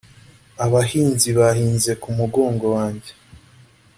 [0.65, 3.11] abahinzi bahinze ku mugongo wanjye